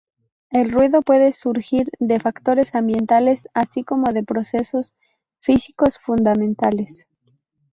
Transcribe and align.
El 0.49 0.71
ruido 0.71 1.03
puede 1.03 1.31
surgir 1.31 1.91
de 1.99 2.19
factores 2.19 2.73
ambientales, 2.73 3.47
así 3.53 3.83
como 3.83 4.11
de 4.13 4.23
procesos 4.23 4.95
físicos 5.41 5.99
fundamentales. 5.99 7.05